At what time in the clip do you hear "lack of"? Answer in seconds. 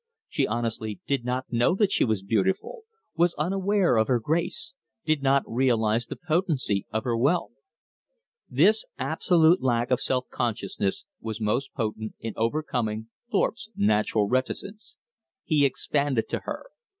9.61-10.01